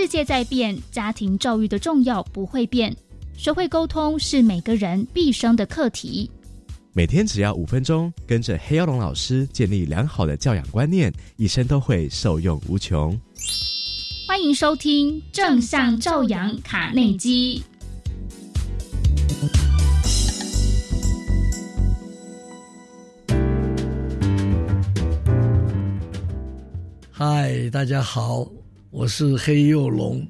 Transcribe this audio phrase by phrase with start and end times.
[0.00, 2.96] 世界在变，家庭教育的重要不会变。
[3.36, 6.30] 学会沟通是每个人毕生的课题。
[6.92, 13.20] 每天只要五分钟，跟着黑曜龙老师建立良好的教养观念，一生都会受用无穷。
[14.28, 17.60] 欢迎收听正向教养卡内基。
[27.10, 28.46] 嗨，大家好，
[28.90, 30.26] 我是黑幼龙，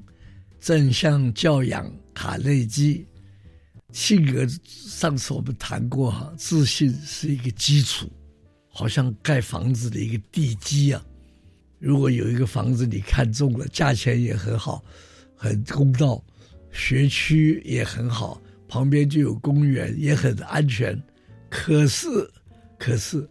[0.59, 3.07] 正向教养卡内基。
[3.93, 8.11] 性格，上次我们谈过哈，自信是一个基础，
[8.69, 11.03] 好像盖房子的一个地基啊。
[11.79, 14.85] 如果有一个房子你看中了，价钱也很好，
[15.37, 16.23] 很公道，
[16.73, 21.01] 学区也很好，旁边就有公园，也很安全。
[21.49, 22.09] 可是，
[22.77, 23.27] 可是，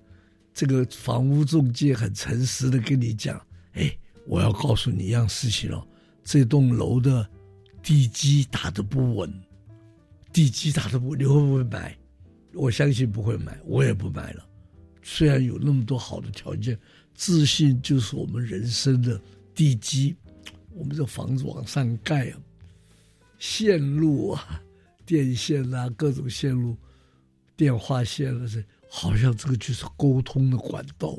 [0.54, 3.40] 这个房屋中介很诚实的跟你讲。
[3.74, 3.96] 哎，
[4.28, 5.88] 我要告诉你一样事情哦，
[6.22, 7.28] 这栋楼的
[7.82, 9.34] 地基打得不稳，
[10.34, 11.98] 地基打得不稳，你会不会买？
[12.54, 14.46] 我相信不会买，我也不买了。
[15.02, 16.78] 虽然有那么多好的条件，
[17.14, 19.20] 自信就是我们人生的
[19.56, 20.14] 地基。
[20.72, 22.38] 我们这房子往上盖啊，
[23.40, 24.62] 线路啊，
[25.06, 26.76] 电线啊，各种线路，
[27.56, 31.18] 电话线啊，这好像这个就是沟通的管道。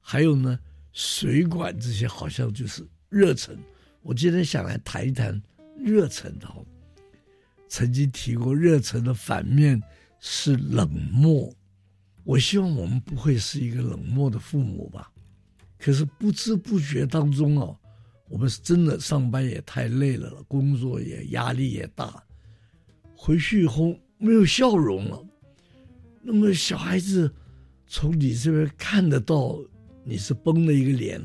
[0.00, 0.58] 还有呢。
[0.96, 3.54] 水管这些好像就是热忱，
[4.00, 5.38] 我今天想来谈一谈
[5.76, 6.48] 热忱的。
[7.68, 9.78] 曾经提过，热忱的反面
[10.20, 11.52] 是冷漠。
[12.24, 15.12] 我希望我们不会是一个冷漠的父母吧。
[15.78, 17.78] 可是不知不觉当中哦，
[18.30, 22.24] 我们是真的上班也太累了，工作也压力也大，
[23.14, 25.22] 回去以后没有笑容了。
[26.22, 27.30] 那么小孩子
[27.86, 29.58] 从你这边看得到。
[30.08, 31.20] 你是绷了一个脸，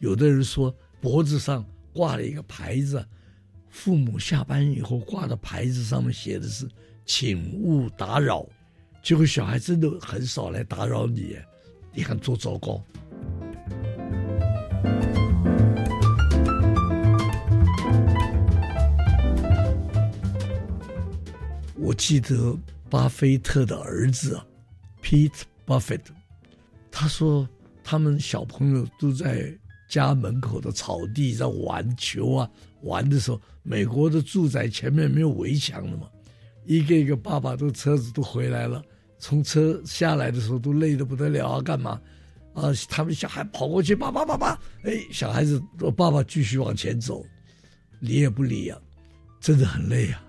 [0.00, 3.06] 有的人说脖子上挂了一个牌子，
[3.68, 6.68] 父母下班以后挂的牌子上面写的是
[7.06, 8.44] “请勿打扰”，
[9.04, 11.36] 结果小孩真的很少来打扰你，
[11.92, 12.82] 你看多糟糕。
[21.76, 22.58] 我记得
[22.90, 24.40] 巴菲特的儿子
[25.00, 26.02] Pete Buffett，
[26.90, 27.48] 他说。
[27.84, 29.54] 他们小朋友都在
[29.86, 32.50] 家门口的草地在玩球啊，
[32.80, 36.08] 玩的时候，美国的住宅前面没有围墙的嘛，
[36.64, 38.82] 一个一个爸爸都车子都回来了，
[39.18, 42.00] 从车下来的时候都累得不得了啊，干嘛？
[42.54, 45.62] 啊，他们小孩跑过去，爸爸爸爸，哎，小孩子
[45.94, 47.22] 爸爸继续往前走，
[48.00, 48.80] 理也不理啊，
[49.40, 50.24] 真的很累啊。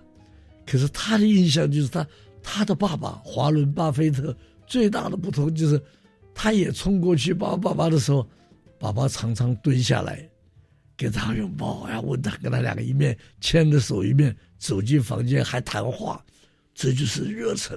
[0.65, 2.05] 可是他的印象就是他
[2.43, 4.35] 他的爸爸华伦巴菲特
[4.67, 5.81] 最大的不同就是。
[6.35, 8.27] 他也冲过去抱爸爸的时候，
[8.77, 10.29] 爸爸常常蹲下来，
[10.97, 16.23] 给他拥抱，然后问他，跟他两个一面牵着手，一面走进房间还谈话，
[16.73, 17.75] 这就是热忱。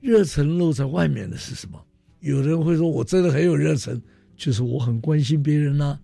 [0.00, 1.80] 热忱露在外面的是什么？
[2.18, 4.02] 有人会说，我真的很有热忱，
[4.36, 5.98] 就是我很关心别人呐、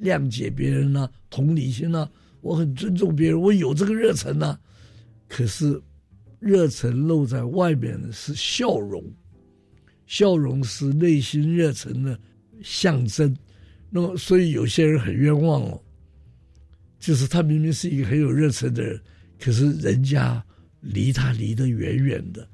[0.00, 2.08] 谅解别人呐、同理心呐、
[2.40, 4.56] 我很尊重别人，我有这个热忱呐。
[5.26, 5.82] 可是，
[6.38, 9.02] 热忱露在外面的是笑容。
[10.06, 12.18] 笑容是内心热忱的
[12.62, 13.34] 象征，
[13.90, 15.82] 那么所以有些人很冤枉哦，
[16.98, 19.00] 就是他明明是一个很有热忱的人，
[19.38, 20.44] 可是人家
[20.80, 22.46] 离他离得远远的。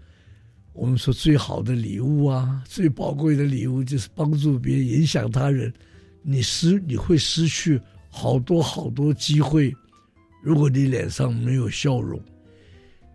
[0.72, 5.72] 我们说最好的礼物啊，最宝贵的礼物就是帮助别人、影响他人。
[6.22, 9.74] 你失你会失去好多好多机会，
[10.42, 12.20] 如果你脸上没有笑容。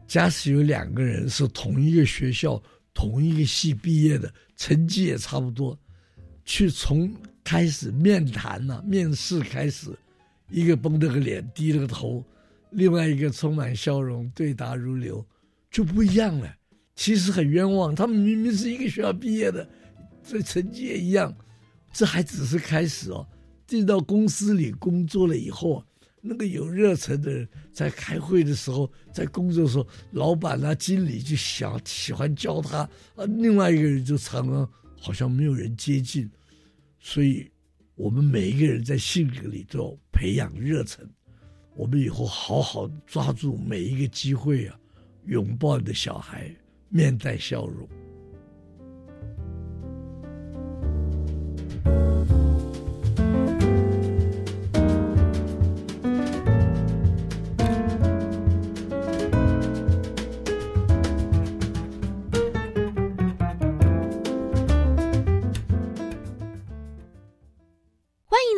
[0.07, 2.61] 假使有两个人是同一个学校。
[2.95, 5.77] 同一个系毕业的，成绩也差不多，
[6.45, 7.13] 去从
[7.43, 9.91] 开始面谈呢、面试开始，
[10.49, 12.23] 一个绷着个脸，低了个头，
[12.71, 15.23] 另外一个充满笑容，对答如流，
[15.69, 16.55] 就不一样了。
[16.95, 19.67] 其实很冤枉，他们明明是一个学校毕业的，
[20.25, 21.35] 这成绩也一样，
[21.91, 23.27] 这还只是开始哦。
[23.67, 25.83] 进到公司里工作了以后。
[26.27, 32.79] 那个有热忱的人，在开会的时候，在工作的时候，老板啊、经理就想喜欢教他
[33.15, 34.67] 啊，另外一个人就常常
[34.99, 36.27] 好像没有人接近，
[36.99, 37.47] 所以，
[37.93, 41.07] 我们每一个人在性格里都要培养热忱，
[41.75, 44.79] 我们以后好好抓住每一个机会啊，
[45.27, 46.49] 拥抱你的小孩，
[46.89, 47.87] 面带笑容。